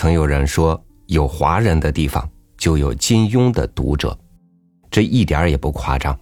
[0.00, 4.18] 曾有人说，有华人的地方就有金庸的读者，
[4.90, 6.18] 这一点也不夸张。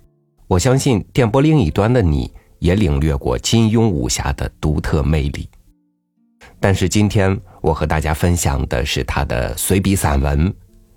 [0.48, 2.28] 我相信电波另一端的你
[2.58, 5.48] 也领略过金庸武侠的独特魅力。
[6.58, 10.50] 但是今天我和大家分享的是他的随笔散文《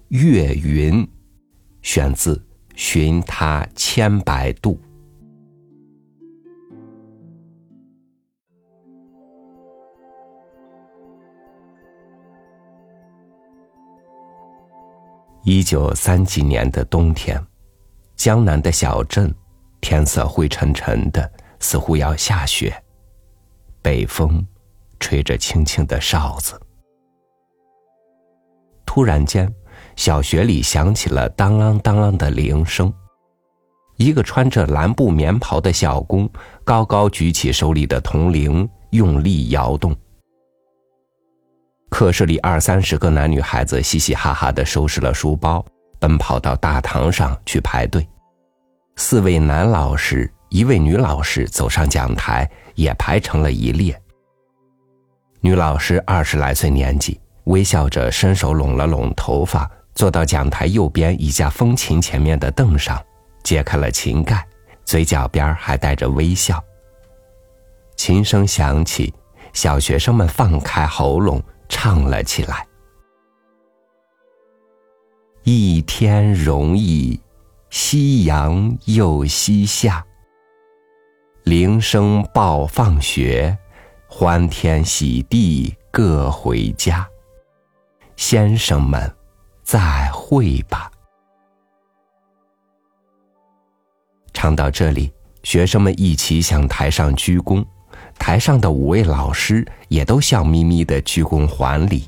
[0.08, 1.04] 月云》，
[1.84, 2.36] 选自
[2.76, 4.82] 《寻他千百度》。
[15.44, 17.44] 一九三几年的冬天，
[18.16, 19.34] 江南的小镇，
[19.80, 22.72] 天色灰沉沉的，似乎要下雪。
[23.82, 24.46] 北风
[25.00, 26.62] 吹着轻轻的哨子。
[28.86, 29.52] 突然间，
[29.96, 32.94] 小学里响起了当啷当啷的铃声。
[33.98, 36.30] 一个穿着蓝布棉袍的小工
[36.64, 39.96] 高高举起手里的铜铃，用力摇动。
[41.92, 45.64] 课室里二三十个男女孩子嘻嘻哈哈的收拾了书包，
[46.00, 48.08] 奔跑到大堂上去排队。
[48.96, 53.96] 四位男老师，一位女老师走上讲台，也排成了一列。
[55.42, 63.00] 女老师二十来岁年纪，微笑着伸手拢了拢头发，坐到讲台右边一架风琴前面的凳上，
[63.44, 64.44] 揭开了琴盖，
[64.86, 66.64] 嘴角边还带着微笑。
[67.98, 69.14] 琴声响起，
[69.52, 71.44] 小学生们放开喉咙。
[71.72, 72.68] 唱了起来。
[75.44, 77.20] 一天容易，
[77.72, 80.06] 夕阳又西下。
[81.46, 83.58] 铃声报放学，
[84.08, 87.08] 欢天喜地各回家。
[88.18, 89.12] 先生们，
[89.64, 90.92] 再会吧。
[94.34, 95.12] 唱到这里，
[95.42, 97.66] 学生们一起向台上鞠躬。
[98.22, 102.08] 台上的五位老师也都笑眯眯的鞠躬还礼。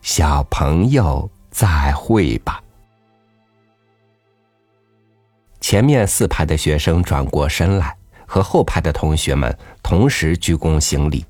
[0.00, 2.62] 小朋友再会吧。
[5.60, 7.96] 前面四排的学生转过身来，
[8.28, 11.26] 和后排的同学们同时鞠躬行礼，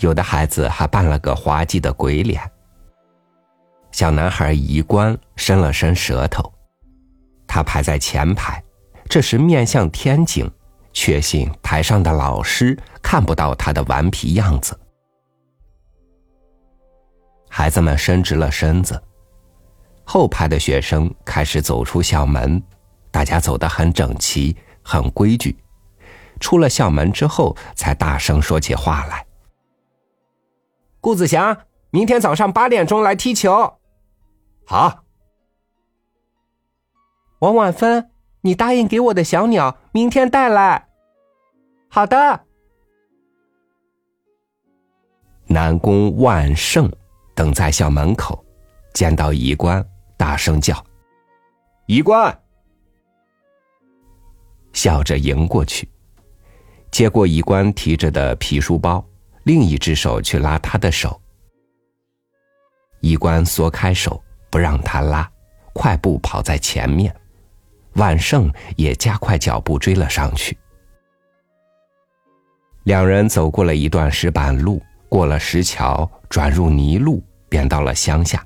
[0.00, 2.42] 有的孩子还扮了个滑稽的鬼脸。
[3.92, 6.52] 小男孩移官伸了伸舌头，
[7.46, 8.60] 他排在前排，
[9.08, 10.50] 这时面向天井。
[10.92, 14.78] 确信台上的老师看不到他的顽皮样子。
[17.48, 19.02] 孩子们伸直了身子，
[20.04, 22.62] 后排的学生开始走出校门，
[23.10, 25.56] 大家走得很整齐，很规矩。
[26.40, 29.26] 出了校门之后，才大声说起话来。
[31.00, 31.56] 顾子祥，
[31.90, 33.78] 明天早上八点钟来踢球。
[34.64, 35.04] 好。
[37.40, 38.11] 王婉芬。
[38.42, 40.88] 你答应给我的小鸟，明天带来。
[41.88, 42.40] 好的。
[45.46, 46.90] 南宫万盛
[47.34, 48.44] 等在校门口，
[48.94, 49.84] 见到仪官，
[50.16, 50.84] 大声叫
[51.86, 52.36] ：“仪官！”
[54.72, 55.88] 笑着迎过去，
[56.90, 59.04] 接过仪官提着的皮书包，
[59.44, 61.20] 另一只手去拉他的手。
[63.00, 65.30] 仪官缩开手，不让他拉，
[65.74, 67.14] 快步跑在前面。
[67.94, 70.56] 万盛也加快脚步追了上去。
[72.84, 78.44] 两人走过了一段石板路，过了石桥，转入泥路，便到了乡下。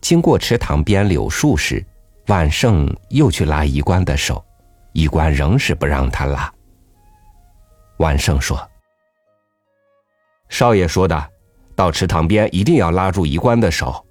[0.00, 1.84] 经过池塘边柳树时，
[2.26, 4.44] 万盛又去拉衣冠的手，
[4.92, 6.52] 衣冠仍是不让他拉。
[7.98, 8.68] 万盛说
[10.48, 11.30] ：“少爷说的，
[11.76, 14.04] 到池塘边一定要拉住衣冠的手。”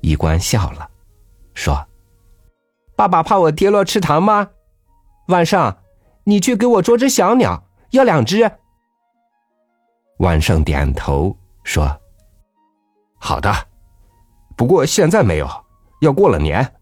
[0.00, 0.90] 衣冠笑了，
[1.54, 1.86] 说。
[2.98, 4.48] 爸爸怕我跌落池塘吗？
[5.28, 5.78] 晚上，
[6.24, 8.50] 你去给我捉只小鸟，要两只。
[10.18, 11.88] 万胜点头说
[13.14, 13.54] ：“好的，
[14.56, 15.48] 不过现在没有，
[16.00, 16.74] 要过了年，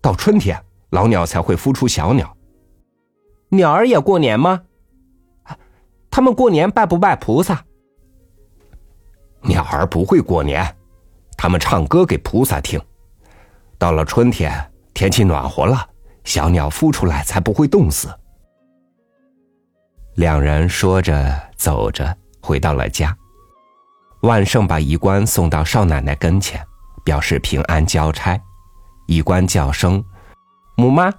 [0.00, 0.60] 到春天
[0.90, 2.36] 老鸟才会孵出小鸟。
[3.50, 4.60] 鸟儿也过年吗？
[6.10, 7.64] 他们过年拜不拜菩萨？
[9.42, 10.76] 鸟儿不会过年，
[11.36, 12.80] 他们唱歌给菩萨听。
[13.78, 14.52] 到了春天。”
[14.94, 15.88] 天气暖和了，
[16.22, 18.08] 小鸟孵出来才不会冻死。
[20.14, 23.14] 两人说着走着，回到了家。
[24.22, 26.64] 万盛把仪官送到少奶奶跟前，
[27.04, 28.40] 表示平安交差。
[29.06, 30.02] 仪官叫声
[30.78, 31.12] “母妈”，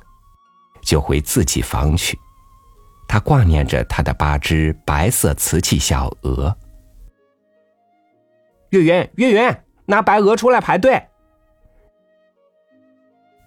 [0.82, 2.18] 就回自己房去。
[3.08, 6.58] 他挂念着他的八只白色瓷器小鹅。
[8.70, 11.06] 月圆，月圆，拿白鹅出来排队。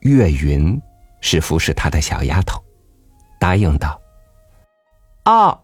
[0.08, 0.81] 月云
[1.20, 2.62] 是服侍他的小丫头，
[3.38, 4.00] 答应道
[5.26, 5.60] ：“哦。”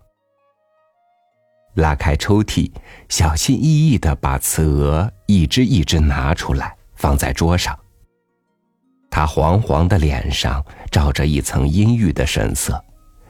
[1.74, 2.70] 拉开抽屉，
[3.08, 7.76] 小心翼翼的把瓷鹅一只一只拿出来，放在桌上。
[9.10, 12.80] 他黄黄的脸上罩着一层阴郁的神色，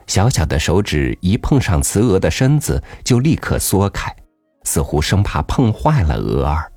[0.05, 4.15] 小小的手指一碰上瓷鹅的身子，就立刻缩开，
[4.63, 6.71] 似乎生怕碰坏了鹅儿。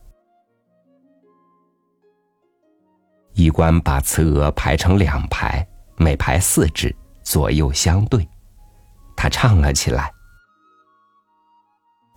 [3.38, 5.64] 医官把雌鹅排成两排，
[5.96, 6.92] 每排四只，
[7.22, 8.28] 左右相对。
[9.16, 10.12] 他唱了起来：“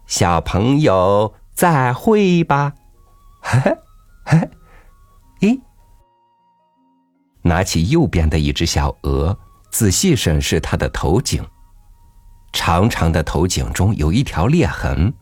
[0.07, 2.73] 小朋友再会吧。”
[3.39, 3.77] 嘿嘿
[4.25, 4.49] 嘿，
[5.41, 5.61] 咦？
[7.43, 9.37] 拿起右边的一只小鹅，
[9.69, 11.47] 仔细审视它的头颈。
[12.51, 15.13] 长长的头颈中有一条裂痕。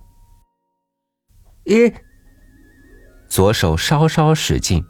[1.65, 1.93] 咦？
[3.27, 4.81] 左手稍稍使劲。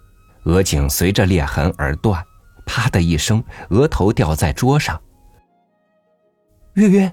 [0.50, 2.25] 鹅颈随着裂痕而断，
[2.66, 5.00] 啪的一声，额头掉在桌上。
[6.74, 7.12] 月月，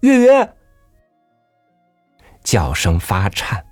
[0.00, 0.54] 月月，
[2.44, 3.64] 叫声发颤，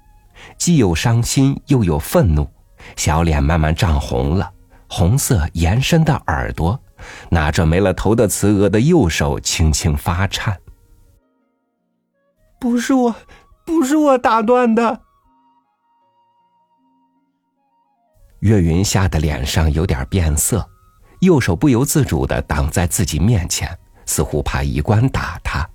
[0.58, 2.50] 既有伤心又有愤怒，
[2.96, 4.52] 小脸慢慢涨红了，
[4.88, 6.78] 红色延伸的耳朵，
[7.30, 10.58] 拿着没了头的雌鹅的右手轻轻发颤。
[12.58, 13.14] 不是我，
[13.64, 15.03] 不是我打断的。
[18.44, 20.68] 岳云吓得脸上有点变色，
[21.20, 23.74] 右手不由自主的挡在自己面前，
[24.04, 25.66] 似乎怕医官打他。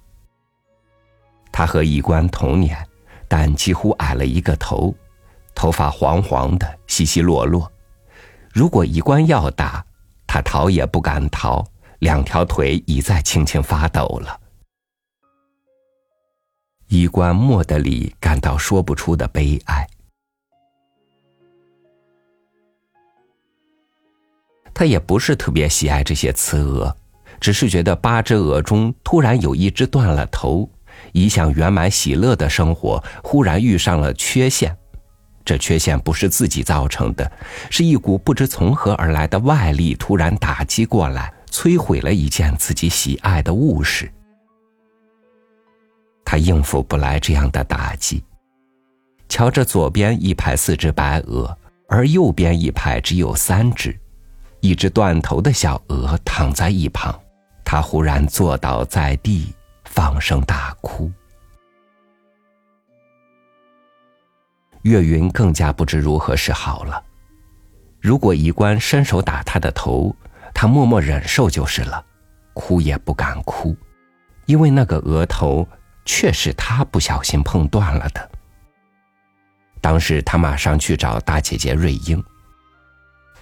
[1.52, 2.78] 他和医官同年，
[3.28, 4.94] 但几乎矮了一个头，
[5.56, 7.72] 头发黄黄的，稀稀落落。
[8.54, 9.84] 如果医官要打，
[10.28, 11.66] 他逃也不敢逃，
[11.98, 14.40] 两条腿已在轻轻发抖了。
[16.90, 19.88] 医官莫德里感到说不出的悲哀。
[24.80, 26.96] 他也不是特别喜爱这些雌鹅，
[27.42, 30.70] 只是觉得八只鹅中突然有一只断了头，
[31.12, 34.74] 一向圆满喜乐的生活忽然遇上了缺陷。
[35.44, 37.30] 这缺陷不是自己造成的，
[37.70, 44.10] 是一股不知从何而来的外力突然打击过来，摧毁了一件自己喜爱的物事。
[46.24, 48.24] 他应付不来这样的打击。
[49.28, 51.54] 瞧着左边一排四只白鹅，
[51.90, 53.94] 而右边一排只有三只。
[54.62, 57.18] 一只断头的小鹅躺在一旁，
[57.64, 59.54] 他忽然坐倒在地，
[59.86, 61.10] 放声大哭。
[64.84, 67.02] 岳云更加不知如何是好了。
[68.02, 70.14] 如果医官伸手打他的头，
[70.54, 72.04] 他默默忍受就是了，
[72.54, 73.76] 哭也不敢哭，
[74.46, 75.68] 因为那个额头
[76.06, 78.30] 却是他不小心碰断了的。
[79.80, 82.22] 当时他马上去找大姐姐瑞英，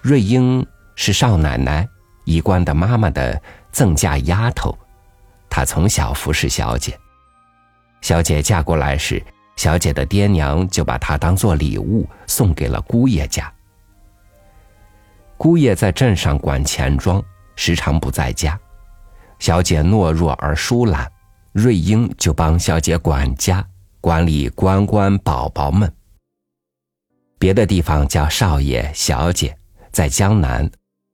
[0.02, 0.64] 瑞英。
[0.98, 1.88] 是少奶奶
[2.26, 3.42] 医官的妈妈的
[3.72, 4.78] 赠嫁丫头，
[5.50, 7.00] 她从小服侍小姐。
[8.02, 9.24] 小姐嫁过来时，
[9.56, 13.52] 小姐的爹娘就把她当做礼物送给了姑爷家。
[15.38, 17.24] 姑爷在镇上管钱庄，
[17.56, 18.60] 时常不在家。
[19.38, 21.10] 小姐懦弱而疏懒，
[21.54, 23.64] 瑞英就帮小姐管家，
[24.02, 25.94] 管理官官宝宝们。
[27.38, 29.56] 别的地方叫少爷、小姐，
[29.92, 30.68] 在江南。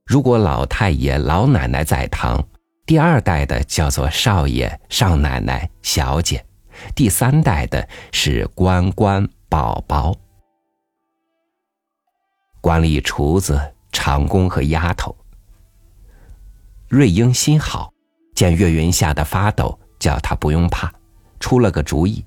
[0.05, 2.45] 如果老太爷、老奶奶在堂，
[2.85, 6.45] 第二代的叫做少爷、少奶奶、小姐，
[6.93, 10.13] 第三代的是官官宝宝。
[12.59, 13.59] 管理厨子、
[13.93, 15.15] 长工和丫头。
[16.89, 17.91] 瑞英心好，
[18.35, 20.91] 见岳云吓得发抖，叫他不用怕，
[21.39, 22.25] 出了个主意，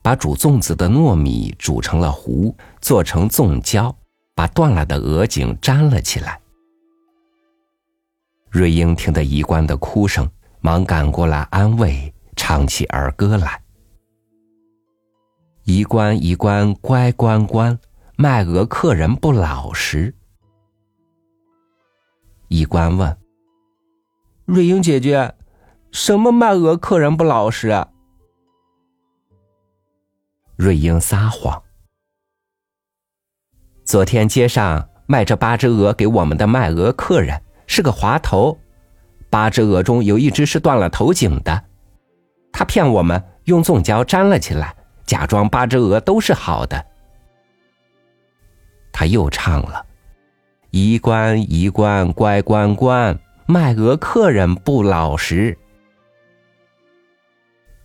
[0.00, 3.94] 把煮粽子的糯米煮成了糊，做成粽胶，
[4.36, 6.40] 把断了的鹅颈粘了起来。
[8.50, 10.28] 瑞英听得医官的哭声，
[10.60, 13.62] 忙赶过来安慰，唱起儿歌来。
[15.64, 17.78] 医官，医官，乖官官，
[18.16, 20.14] 卖鹅客人不老实。
[22.48, 23.18] 医官问
[24.46, 25.34] ：“瑞英姐姐，
[25.90, 27.88] 什么卖鹅客人不老实？”啊？”
[30.56, 31.62] 瑞英撒谎
[33.84, 38.58] ：“昨天街上卖这八只鹅给我们的卖鹅客人。”是个滑头，
[39.28, 41.64] 八只鹅中有一只是断了头颈的，
[42.52, 46.86] 他骗我们用粽胶粘了起来，假装八只鹅都是好的。
[48.92, 49.84] 他又唱了
[50.70, 55.56] ：“一官一官乖乖关，卖鹅客人不老实。”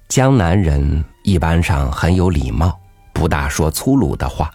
[0.07, 2.79] 江南人一般上很有礼貌，
[3.13, 4.51] 不大说粗鲁的话，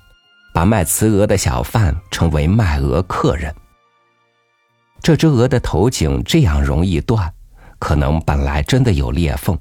[0.55, 3.55] 把卖雌鹅的小贩称为卖鹅客人。
[5.07, 7.33] 这只鹅的头颈这样容易断，
[7.79, 9.57] 可能本来真的有裂缝。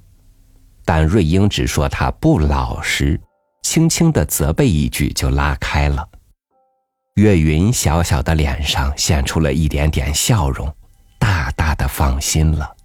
[0.83, 3.21] 但瑞英只说他不老实，
[3.61, 6.03] 轻轻的责备一句就拉开了。
[7.17, 10.67] 岳云小小的脸上现出了一点点笑容，
[11.19, 12.75] 大大的放心了。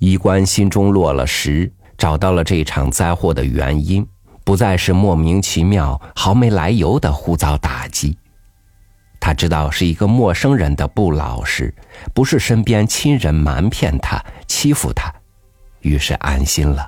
[0.00, 4.06] 医官心中落了实，找到了这场灾祸的原因，
[4.44, 8.18] 不再是莫名其妙、毫没来由的胡遭打击。
[9.24, 11.72] 他知道是一个陌生人的不老实，
[12.12, 15.14] 不是身边亲人瞒骗他、欺负他，
[15.82, 16.84] 于是安心了。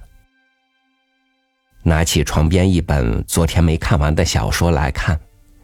[1.85, 5.17] 拿起床边一本昨天没看完的小说来看，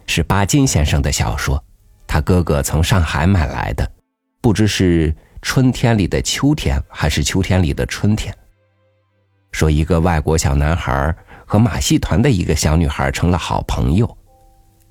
[0.06, 1.60] 是巴金先生的小说，
[2.06, 3.90] 他哥哥从上海买来的，
[4.40, 5.12] 不知是
[5.42, 8.32] 春天里的秋天还是秋天里的春天。
[9.50, 11.12] 说一个外国小男孩
[11.44, 14.16] 和马戏团的一个小女孩成了好朋友，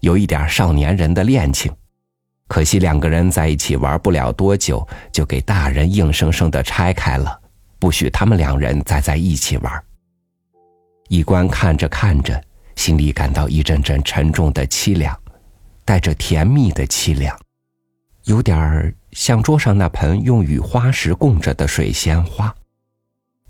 [0.02, 1.72] 有一点少年人的恋情，
[2.48, 7.40] 可惜两个人在一起玩不了多久，就给大人硬生生的拆开了，
[7.78, 9.84] 不许他们两人再在一起玩。
[11.10, 12.42] 一关看着看着，
[12.76, 15.18] 心里感到一阵阵沉重的凄凉，
[15.84, 17.38] 带着甜蜜的凄凉，
[18.24, 22.56] 有点儿像桌上那盆用雨花石供着的水仙花，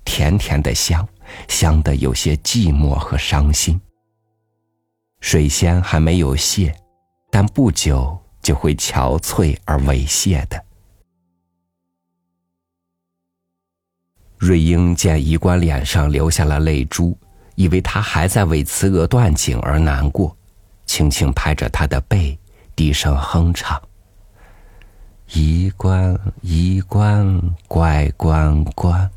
[0.03, 1.07] 甜甜的香，
[1.47, 3.79] 香的有些寂寞和伤心。
[5.19, 6.75] 水仙还没有谢，
[7.29, 10.63] 但不久就会憔悴而猥亵的。
[14.37, 17.17] 瑞英见一关脸上流下了泪珠。
[17.55, 20.33] 以为他还在为慈娥断颈而难过，
[20.85, 22.39] 轻轻拍着他的背，
[22.73, 23.77] 低声哼唱
[25.35, 29.11] ：“一关一关乖关关。”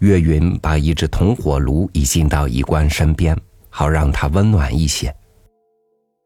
[0.00, 3.36] 岳云把一只铜火炉移进到一关身边，
[3.68, 5.14] 好让他温暖一些。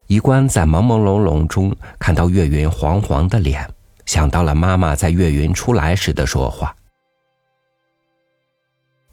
[0.07, 3.69] 一关在朦朦胧胧中看到岳云黄黄的脸，
[4.05, 6.73] 想到了妈妈在岳云出来时的说话。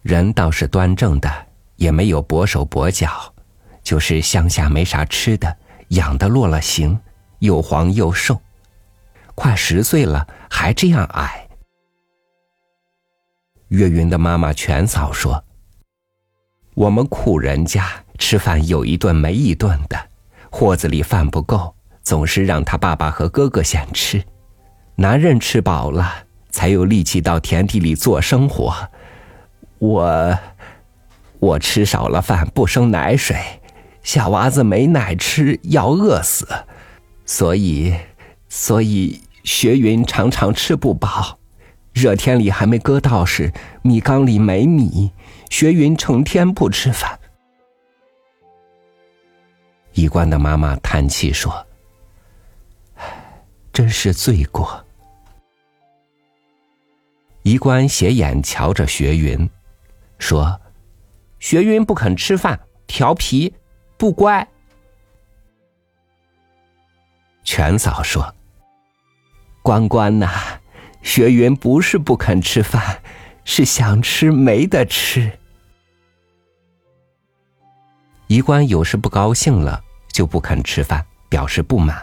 [0.02, 1.28] 人倒是端正的，
[1.76, 3.34] 也没有跛手跛脚，
[3.82, 5.56] 就是乡下没啥吃的，
[5.88, 6.96] 养的落了形，
[7.40, 8.40] 又黄又瘦，
[9.34, 11.48] 快十岁了还这样矮。
[13.72, 15.42] 岳云的妈妈全嫂说
[16.76, 17.88] ：“我们苦人家
[18.18, 19.98] 吃饭有一顿没一顿的，
[20.50, 24.22] 货子里饭不够，总是让他爸爸和哥哥先吃，
[24.96, 28.90] 男人吃饱了才有力气到田地里做生活。”
[29.80, 30.38] 我，
[31.40, 33.34] 我吃少了饭不生奶水，
[34.02, 36.46] 小娃子没奶吃要饿死，
[37.24, 37.96] 所以，
[38.50, 41.38] 所以学云常常吃不饱。
[41.92, 45.12] 热天里还没割稻时，米缸里没米，
[45.50, 47.18] 学云成天不吃饭。
[49.92, 51.66] 一关的妈妈叹气说
[53.72, 54.84] ：“真是罪过。”
[57.42, 59.48] 一关斜眼瞧着学云。
[60.18, 60.60] 说
[61.40, 63.52] ：“学云不肯吃饭，调皮，
[63.98, 64.48] 不乖。”
[67.44, 68.34] 全嫂说
[69.62, 70.60] ：“关关呐，
[71.02, 73.00] 学云不是不肯吃饭，
[73.44, 75.30] 是想吃没得吃。”
[78.28, 82.02] 一官有时不高兴了，就不肯吃饭，表示不满。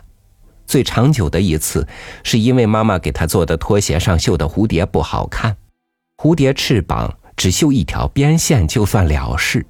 [0.68, 1.88] 最长久的一次，
[2.24, 5.58] 是因为妈妈给他做的拖鞋上绣的蝴蝶不好看，
[6.18, 7.16] 蝴蝶翅膀。
[7.36, 9.66] 只绣一条边线就算了事，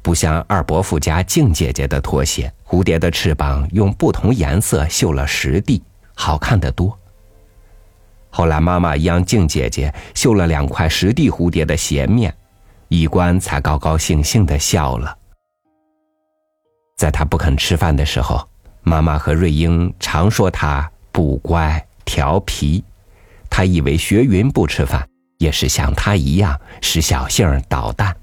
[0.00, 5.82] 不像二伯父家静姐姐的拖鞋，蝴蝶的翅膀用不同颜色绣了十地，
[6.14, 6.96] 好看的多。
[8.30, 12.34] 后来妈妈央静姐姐绣了两块十地蝴蝶的鞋面，
[12.88, 15.16] 衣冠才高高兴兴的笑了。
[16.96, 18.48] 在他不肯吃饭的时候，
[18.82, 22.82] 妈妈和瑞英常说他不乖调皮，
[23.50, 25.06] 他以为学云不吃饭。
[25.40, 28.14] 也是像他一样使小性儿捣蛋。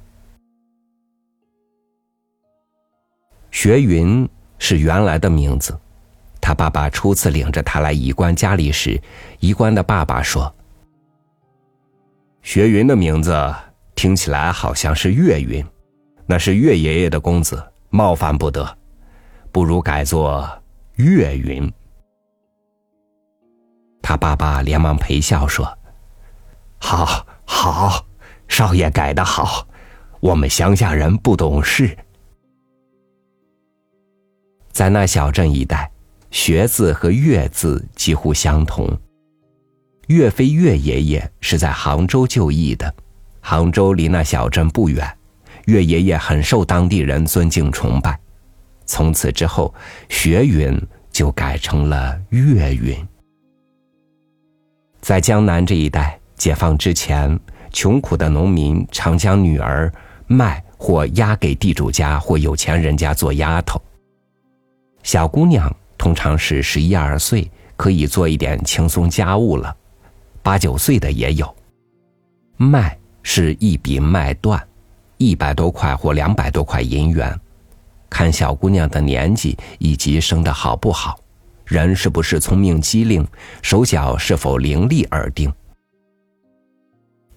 [3.49, 5.75] 学云是原来的名字，
[6.39, 9.01] 他爸爸初次领着他来乙官家里时，
[9.39, 10.53] 一官的爸爸说
[12.41, 13.53] ：“学云的名字
[13.95, 15.65] 听起来好像是岳云，
[16.25, 18.77] 那是岳爷爷的公子，冒犯不得，
[19.51, 20.47] 不如改作
[20.95, 21.71] 岳云。”
[24.01, 25.77] 他爸爸连忙陪笑说。
[26.79, 28.05] 好，好，
[28.47, 29.67] 少爷改的好，
[30.19, 31.97] 我们乡下人不懂事。
[34.71, 35.91] 在那小镇一带，
[36.29, 38.87] 学字和岳字几乎相同。
[40.07, 42.93] 岳飞岳爷爷是在杭州就义的，
[43.41, 45.05] 杭州离那小镇不远，
[45.65, 48.17] 岳爷爷很受当地人尊敬崇拜。
[48.85, 49.73] 从此之后，
[50.07, 52.95] 学云就改成了岳云。
[55.01, 57.37] 在江南这一带，解放之前，
[57.73, 59.91] 穷苦的农民常将女儿
[60.25, 63.81] 卖或押给地主家或有钱人家做丫头。
[65.03, 69.75] 小姑娘通常是十一二岁，可以做一点轻松家务了；
[70.47, 71.53] 八九岁的也有。
[72.55, 74.65] 卖是一笔卖断，
[75.17, 77.37] 一百多块或两百多块银元，
[78.09, 81.19] 看小姑娘的年纪以及生的好不好。
[81.65, 83.27] 人是不是聪明机灵，
[83.61, 85.51] 手脚是否伶俐而定。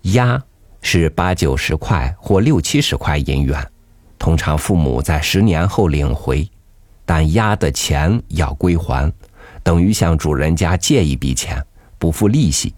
[0.03, 0.41] 押
[0.81, 3.61] 是八九十块或六七十块银元，
[4.21, 6.49] 通常父母在十年后领回，
[7.05, 9.13] 但押的钱要归还，
[9.65, 11.61] 等于向主人家借一笔钱，
[11.99, 12.73] 不付利息。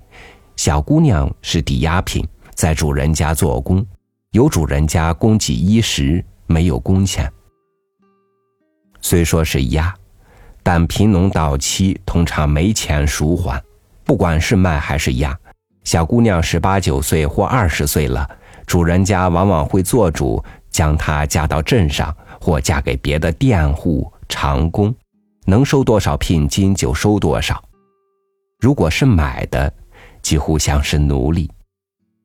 [0.65, 3.85] 小姑娘是抵押品，在主人家做工，
[4.31, 7.29] 由主人家供给衣食，没有工钱。
[9.01, 9.93] 虽说是押。
[10.63, 13.61] 但贫农到期通常没钱赎还，
[14.05, 15.37] 不管是卖还是押，
[15.83, 18.25] 小姑娘十八九岁或二十岁了，
[18.65, 20.41] 主人家往往会做主
[20.71, 24.95] 将她嫁到镇上，或嫁给别的佃户长工，
[25.45, 27.61] 能收多少聘金就收多少。
[28.61, 29.75] 如果是买的，
[30.23, 31.51] 几乎像是奴隶。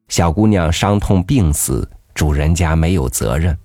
[0.07, 3.57] 小姑娘伤痛病死，主人家没有责任。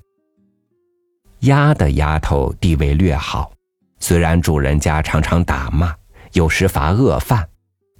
[1.40, 3.52] 丫的丫头地位略好。
[4.00, 5.94] 虽然主人家常常打骂，
[6.32, 7.48] 有时罚恶饭，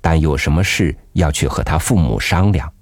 [0.01, 2.73] 但有什么事要去和他父母商量。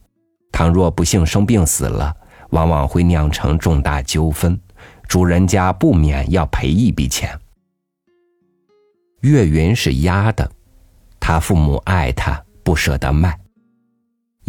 [0.52, 2.14] 倘若不幸生病死了，
[2.50, 4.59] 往往会酿成重大纠纷，
[5.07, 7.38] 主人家不免要赔一笔钱。
[9.21, 10.50] 岳云是丫的，
[11.19, 13.38] 他父母爱他，不舍得卖。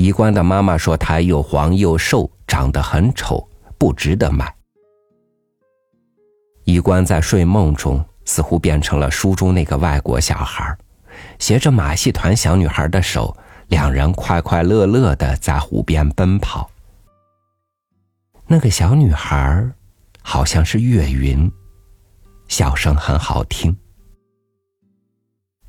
[0.01, 4.51] 衣冠的妈妈说他又黄又瘦，长得很丑，不值得买。
[6.63, 8.03] 衣冠在睡梦中。
[8.23, 10.77] 似乎变成了书中那个外国小孩，
[11.39, 13.35] 携着马戏团小女孩的手，
[13.67, 16.69] 两人快快乐乐的在湖边奔跑。
[18.45, 19.67] 那个小女孩
[20.21, 21.51] 好像是月云，
[22.47, 23.75] 笑声很好听。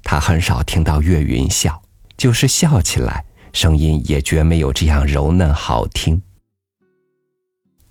[0.05, 1.83] 他很少听到月云笑，
[2.18, 6.21] 就是笑起来，声音也绝没有这样柔嫩好听。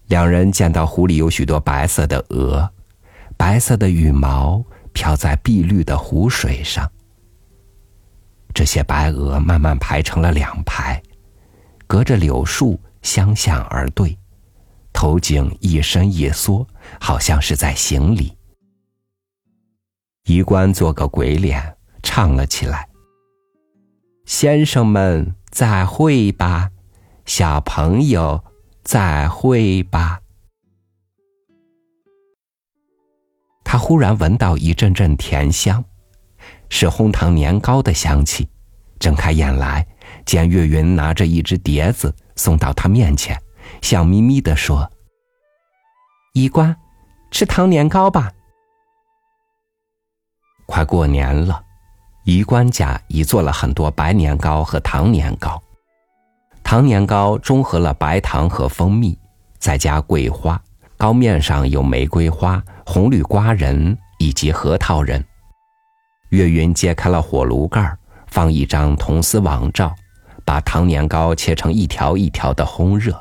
[0.08, 2.69] 两人见到湖里有许多白色的鹅。
[3.38, 6.88] 白色的羽毛飘在碧绿的湖水上，
[8.54, 11.02] 这些白鹅慢慢排成了两排，
[11.88, 14.15] 隔着柳树相向而对，
[14.93, 16.67] 头颈一伸一缩，
[17.00, 18.38] 好像是在行礼。
[20.26, 22.88] 衣冠做个鬼脸，唱了起来
[24.28, 26.71] ：“先生们再会吧，
[27.25, 28.43] 小朋友
[28.83, 30.21] 再会吧。”
[33.63, 35.83] 他忽然闻到一阵阵甜香，
[36.69, 38.49] 是红糖年糕的香气。
[38.99, 39.87] 睁开眼来，
[40.25, 43.41] 见岳云拿着一只碟子送到他面前，
[43.81, 44.91] 笑眯眯的说
[46.33, 46.75] ：“衣冠，
[47.31, 48.31] 吃糖年糕吧。”
[50.67, 51.63] 快过年了，
[52.23, 55.62] 衣冠家已做了很多白年糕和糖年糕。
[56.63, 59.17] 糖年糕中和了白糖和蜂蜜，
[59.57, 60.62] 再加桂花。
[60.97, 65.23] 糕面上有玫瑰花、红绿瓜仁以及核桃仁。
[66.29, 69.93] 岳云揭开了火炉盖放一张铜丝网罩，
[70.45, 73.19] 把糖年糕切成一条一条的烘热。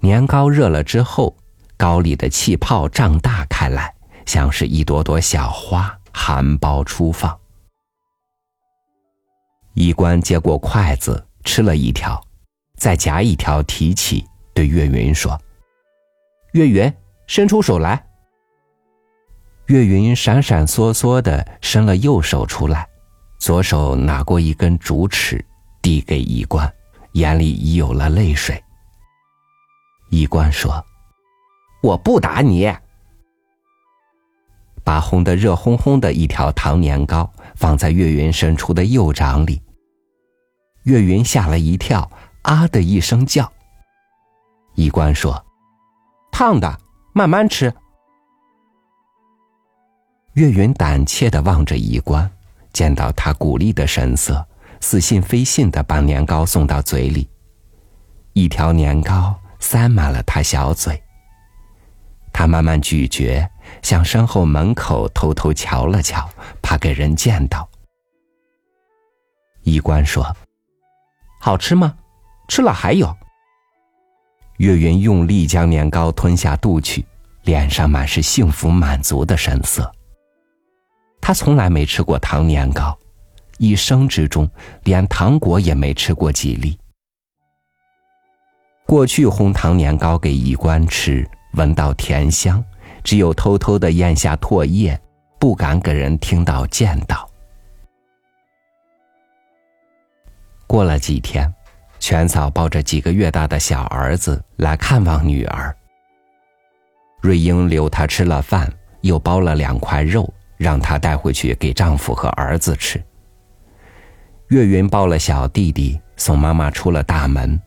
[0.00, 1.36] 年糕热了之后，
[1.76, 3.94] 糕里的气泡胀大开来，
[4.26, 7.38] 像是一朵朵小花，含苞初放。
[9.78, 12.20] 衣冠接过筷子，吃了一条，
[12.78, 15.40] 再夹一条提起，对岳云说。
[16.54, 16.92] 岳云
[17.28, 18.04] 伸出手来。
[19.66, 22.88] 岳云闪闪烁烁的伸了右手出来，
[23.38, 25.44] 左手拿过一根竹尺，
[25.80, 26.68] 递给衣冠，
[27.12, 28.60] 眼里已有了泪水。
[30.10, 30.84] 衣冠说
[31.84, 32.68] ：“我不打你。”
[34.82, 39.62] 把烘得热烘烘的一条糖年糕放在岳云伸出的右掌里。
[40.84, 42.10] 岳云吓了一跳，
[42.42, 43.50] 啊的一声叫。
[44.74, 45.44] 衣冠说。
[46.30, 46.78] 烫的，
[47.12, 47.74] 慢慢吃。
[50.34, 52.30] 岳云胆怯的望着衣冠，
[52.72, 54.46] 见到他鼓励的神色，
[54.80, 57.28] 似信非信的把年糕送到嘴里。
[58.34, 61.02] 一条年糕塞满了他小嘴。
[62.32, 63.50] 他慢慢咀嚼，
[63.82, 66.30] 向身后门口偷偷瞧了瞧，
[66.62, 67.68] 怕给人见到。
[69.62, 70.24] 衣冠说
[71.38, 71.94] ：“好吃吗？
[72.48, 73.14] 吃了还有。”
[74.58, 77.04] 岳云用力将年糕吞下肚去，
[77.44, 79.90] 脸上满是幸福满足的神色。
[81.20, 82.98] 他从来没吃过糖年糕，
[83.58, 84.50] 一生之中
[84.84, 86.78] 连糖果也没吃过几粒。
[88.86, 92.64] 过去红糖年糕给衣冠吃，闻到甜香，
[93.04, 94.98] 只有偷偷的咽下唾液，
[95.38, 97.27] 不敢给人听到见到。
[100.68, 101.52] 过了几天，
[101.98, 105.74] 全嫂抱着几个月大的小儿子来看望女儿。
[107.22, 113.02] 瑞英留她吃了饭，又包了两块肉，让她带回去给丈夫和儿子吃。
[114.48, 117.58] 岳云抱了小弟弟，送妈妈出了大门。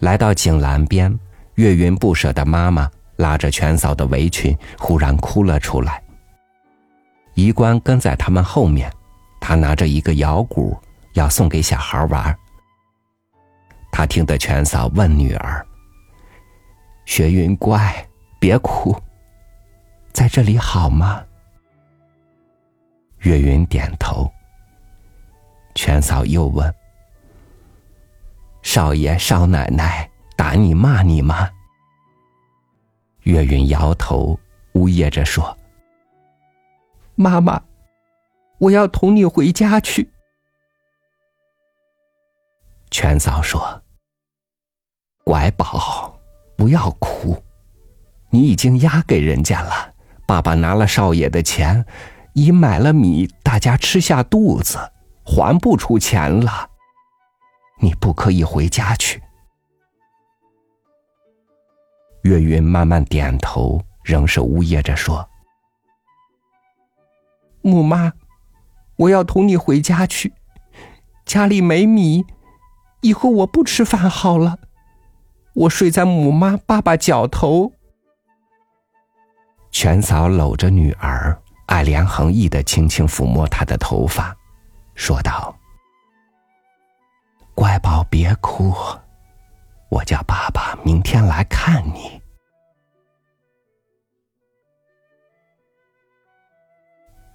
[0.00, 1.16] 来到井栏边，
[1.54, 6.02] 岳云不舍得妈妈拉着全嫂的围裙，忽然哭了出来。
[7.34, 8.92] 姨官跟在他们后面，
[9.40, 10.76] 他拿着一个摇鼓，
[11.14, 12.36] 要送给小孩玩。
[13.92, 15.66] 他听得全嫂问女儿
[17.06, 17.94] ：“雪云乖，
[18.38, 18.96] 别哭，
[20.12, 21.24] 在这里好吗？”
[23.20, 24.30] 月云点头。
[25.74, 26.72] 全嫂又问。
[28.62, 31.50] 少爷少奶奶打你骂你吗？
[33.22, 34.38] 月云摇头，
[34.72, 35.56] 呜咽着说
[37.14, 37.60] ：“妈妈，
[38.58, 40.08] 我要同你回家去。”
[42.90, 43.82] 全嫂说
[45.24, 46.18] ：“乖宝，
[46.56, 47.42] 不要哭，
[48.30, 49.94] 你已经押给人家了。
[50.26, 51.84] 爸爸拿了少爷的钱，
[52.34, 54.78] 已买了米，大家吃下肚子，
[55.24, 56.68] 还不出钱了。”
[57.82, 59.22] 你不可以回家去。
[62.24, 65.26] 月云慢慢点头，仍是呜咽着说
[67.62, 68.12] ：“母妈，
[68.96, 70.34] 我要同你回家去。
[71.24, 72.26] 家里没米，
[73.00, 74.58] 以后我不吃饭好了。
[75.54, 77.72] 我睡在母妈、爸爸脚头。”
[79.70, 81.36] 全嫂搂着女儿，
[81.66, 84.36] 爱怜横溢的轻轻抚摸她的头发，
[84.94, 85.54] 说道。
[87.54, 88.72] 乖宝，别哭，
[89.90, 92.20] 我叫爸爸明天来看你。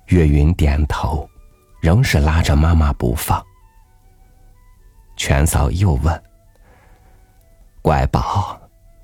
[0.07, 1.27] 岳云点头，
[1.81, 3.43] 仍是拉着妈妈不放。
[5.15, 6.23] 全嫂又问
[7.81, 8.59] ：“乖宝，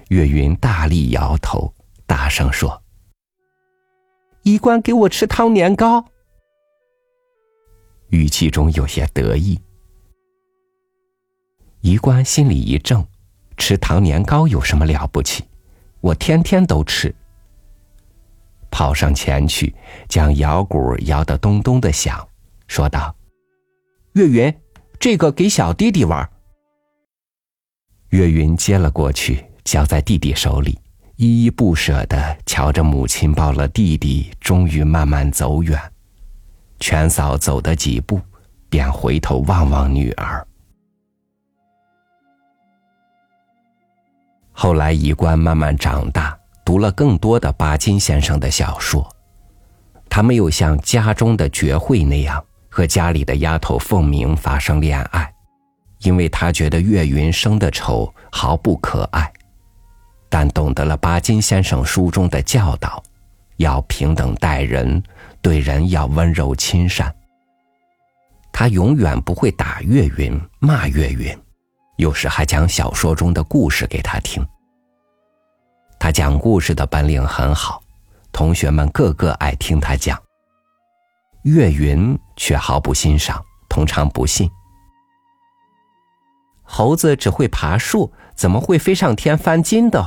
[0.08, 1.72] 岳云大力摇头，
[2.06, 2.82] 大声说
[4.42, 6.04] ：“姨官给我吃汤年糕。”
[8.10, 9.58] 语气中有些得意，
[11.80, 13.06] 姨官心里一怔：
[13.56, 15.44] 吃糖年糕有什么了不起？
[16.00, 17.14] 我天天都吃。
[18.72, 19.72] 跑上前去，
[20.08, 22.26] 将摇鼓摇得咚咚的响，
[22.66, 23.14] 说道
[24.14, 24.60] ：“岳云，
[24.98, 26.28] 这个给小弟弟玩。”
[28.08, 30.78] 岳云接了过去，交在弟弟手里，
[31.16, 35.78] 依依不舍的瞧着母亲抱了弟弟，终于慢慢走远。
[36.80, 38.20] 全嫂走的几步，
[38.68, 40.46] 便回头望望女儿。
[44.50, 49.08] 后来，乙官慢慢长大，读了更多的巴金先生的小说。
[50.08, 55.32] 他没有像家中的绝慧那样和家里的丫头凤鸣发生恋爱，
[56.00, 59.32] 因为他觉得岳云生的丑，毫不可爱。
[60.28, 63.02] 但懂得了巴金先生书中的教导，
[63.56, 65.02] 要平等待人。
[65.42, 67.12] 对人要温柔亲善。
[68.52, 71.36] 他永远不会打岳云、骂岳云，
[71.96, 74.46] 有时还讲小说中的故事给他听。
[76.02, 77.80] 他讲故事的本领很好，
[78.32, 80.20] 同学们个个爱听他讲。
[81.44, 84.50] 岳云却毫不欣赏，通常不信。
[86.64, 90.04] 猴子只会爬树，怎么会飞上天翻筋斗？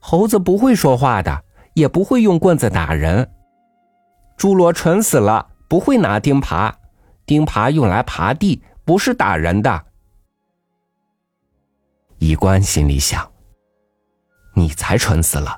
[0.00, 3.30] 猴子不会说话的，也不会用棍子打人。
[4.36, 6.74] 侏罗蠢死了，不会拿钉耙，
[7.24, 9.84] 钉耙用来耙地，不是打人的。
[12.18, 13.30] 医官心里想
[14.56, 15.56] ：“你才蠢死了。”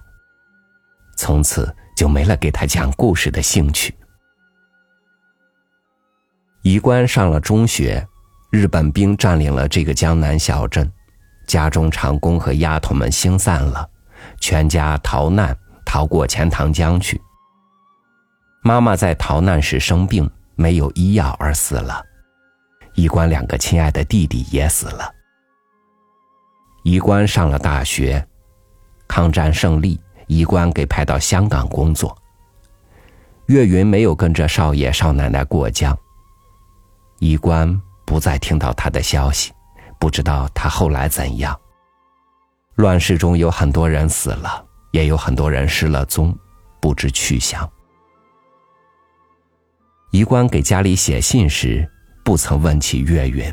[1.17, 3.95] 从此就没了给他讲故事的兴趣。
[6.63, 8.07] 医官上了中学，
[8.51, 10.91] 日本兵占领了这个江南小镇，
[11.47, 13.89] 家中长工和丫头们星散了，
[14.41, 17.21] 全家逃难，逃过钱塘江去。
[18.63, 22.05] 妈妈在逃难时生病，没有医药而死了。
[22.95, 25.11] 医官两个亲爱的弟弟也死了。
[26.83, 28.27] 医官上了大学，
[29.09, 32.17] 抗战胜利，医官给派到香港工作。
[33.47, 35.97] 岳云没有跟着少爷少奶奶过江。
[37.19, 39.51] 医官不再听到他的消息，
[39.99, 41.59] 不知道他后来怎样。
[42.77, 46.37] 乱世中有很多人死了，也有很多人失了踪，
[46.79, 47.69] 不知去向。
[50.11, 51.91] 医官给家里写信时，
[52.25, 53.53] 不曾问起岳云，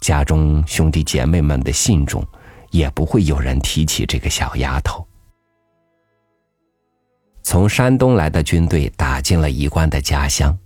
[0.00, 2.22] 家中兄弟姐妹们的信中，
[2.74, 5.06] 也不会有人提起这个小丫头。
[7.40, 10.58] 从山东来的军队打进了衣冠的家乡，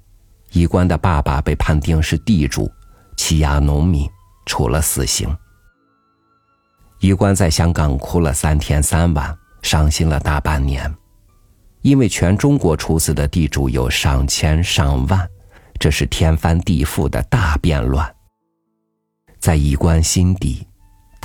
[0.53, 2.73] 衣冠的爸爸被判定是地主，
[3.19, 4.09] 欺压农民，
[4.47, 5.29] 处了死刑。
[7.01, 10.91] 衣冠在香港哭了三天三晚，伤心了大半年，
[11.83, 15.29] 因为全中国出事的地主有上千上万，
[15.79, 18.15] 这是天翻地覆的大变乱。
[19.39, 20.67] 在衣冠心底，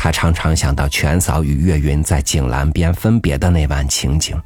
[0.04, 4.38] 他常常想到全嫂与岳云在井栏边分别的那晚情景。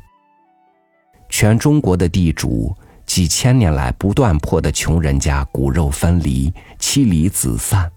[1.29, 7.91] 全中国的地主几千年来不断破的穷人家骨肉分离、妻离子散，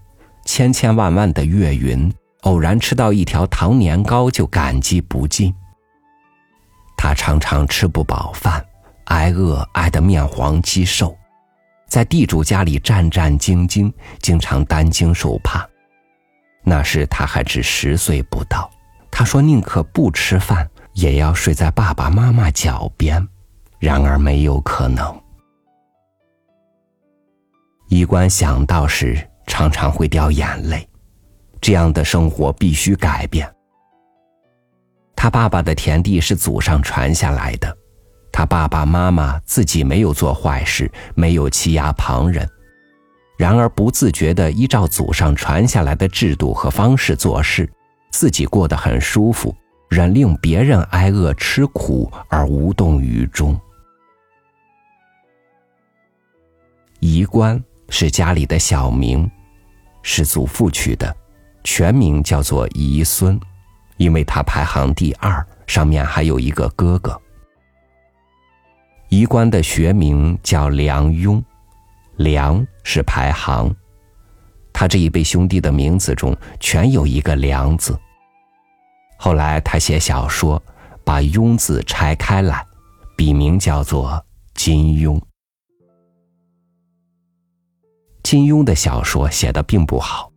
[0.46, 2.11] 千千万万的岳云
[2.44, 5.55] 偶然吃到一条糖年糕就感激不尽。
[6.96, 8.64] 他常常吃不饱饭，
[9.05, 11.14] 挨饿挨得面黄肌瘦，
[11.87, 13.92] 在地主家里战战兢兢，
[14.23, 15.68] 经常担惊受怕。
[16.62, 18.70] 那时他还只十岁不到，
[19.11, 20.68] 他说宁可不吃饭。
[20.94, 23.27] 也要睡在爸爸妈妈脚边，
[23.79, 25.23] 然而没有可能。
[27.88, 30.87] 衣冠想到时，常常会掉眼泪。
[31.61, 33.49] 这样的生活必须改变。
[35.14, 37.75] 他爸爸的田地是祖上传下来的，
[38.33, 42.46] 他爸爸妈妈自己没有做坏事，没有欺压旁人，
[43.40, 47.66] 然而不自觉的依照祖上传下来的制度和方式做事，
[48.11, 49.57] 自己过得很舒服。
[49.88, 53.59] 忍令别人挨饿吃苦而无动于衷。
[56.98, 59.29] 仪官是家里的小名，
[60.03, 61.16] 是祖父取的，
[61.64, 63.40] 全名叫做仪孙，
[63.96, 67.18] 因为他排行第二，上面还有一个哥哥。
[69.09, 71.42] 仪官的学名叫梁雍，
[72.20, 73.74] 梁是排行，
[74.74, 77.98] 他这一辈兄弟的名字中全有一个梁字。
[79.16, 80.62] 后来他写小说，
[81.02, 82.62] 把“庸”字拆开来，
[83.16, 85.18] 笔名叫做金庸。
[88.22, 90.30] 金庸的小说写的并不好，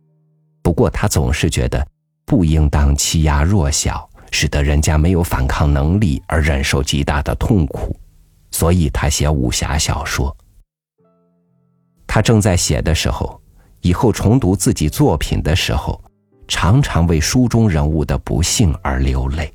[0.62, 1.86] 不过他总是觉得
[2.24, 7.94] 不应当欺压弱小，使得人家没有反抗能力而忍受极大的痛苦，
[8.50, 10.34] 所以他写武侠小说。
[12.14, 13.40] 他正在写的时候，
[13.80, 16.00] 以后重读自己作品的时候。
[16.46, 19.52] 常常为书中人物的不幸而流泪。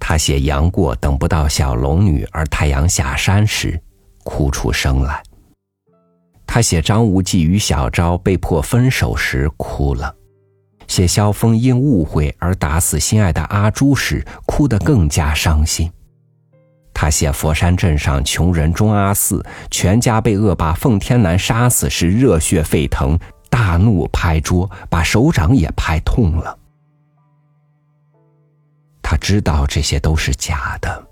[0.00, 3.80] 他写杨过等不到小龙女而太阳下山时，
[4.24, 5.22] 哭出声来。
[6.44, 10.12] 他写张无忌与小昭被迫分手时哭了，
[10.88, 15.88] 写萧峰因误会而打死心爱的阿朱时，哭得更加伤心。
[17.04, 23.18] 他写佛山镇上穷人钟阿四全家被恶霸奉天南杀死时，热血沸腾。
[23.50, 26.58] 大怒，拍桌，把手掌也拍痛了。
[29.02, 31.06] 他知道这些都是假的，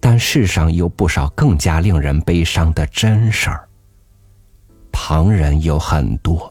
[0.00, 3.68] 但世上有不少更加令人悲伤的真事儿。
[4.90, 6.50] 旁人有很多，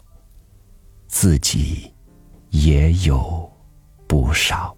[1.08, 1.91] 自己
[2.52, 3.52] 也有
[4.08, 4.77] 不少。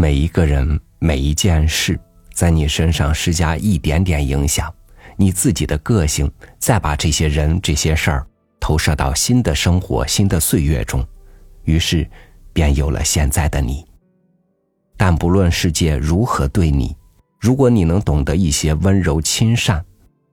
[0.00, 2.00] 每一个人，每一件事，
[2.32, 4.74] 在你身上施加一点点影响，
[5.14, 8.26] 你自己的个性再把这些人、这些事儿
[8.58, 11.06] 投射到新的生活、新的岁月中，
[11.64, 12.08] 于是
[12.54, 13.86] 便有了现在的你。
[14.96, 16.96] 但不论世界如何对你，
[17.38, 19.84] 如果你能懂得一些温柔亲善，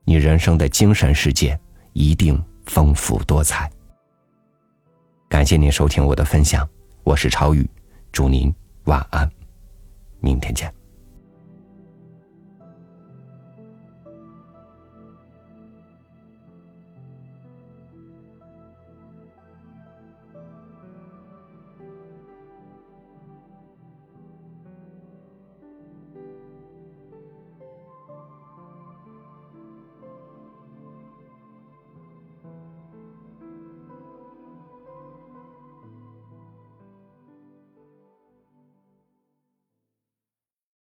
[0.05, 1.59] 你人生的精神世界
[1.91, 3.69] 一定丰富多彩。
[5.27, 6.65] 感谢您收听我的分享，
[7.03, 7.69] 我是超宇，
[8.13, 8.53] 祝您
[8.85, 9.29] 晚安。
[10.19, 10.76] 明天见。